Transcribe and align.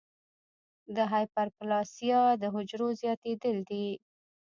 د 0.95 0.97
هایپرپلاسیا 1.11 2.21
د 2.41 2.43
حجرو 2.55 2.87
زیاتېدل 3.01 3.57
دي. 3.69 3.87